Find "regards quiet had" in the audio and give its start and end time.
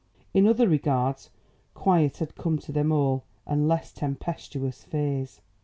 0.67-2.33